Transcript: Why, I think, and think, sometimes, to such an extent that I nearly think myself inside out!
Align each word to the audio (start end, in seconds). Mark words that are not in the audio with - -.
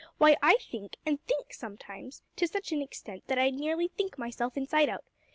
Why, 0.17 0.35
I 0.41 0.55
think, 0.59 0.95
and 1.05 1.21
think, 1.27 1.53
sometimes, 1.53 2.23
to 2.37 2.47
such 2.47 2.71
an 2.71 2.81
extent 2.81 3.27
that 3.27 3.37
I 3.37 3.51
nearly 3.51 3.87
think 3.89 4.17
myself 4.17 4.57
inside 4.57 4.89
out! 4.89 5.03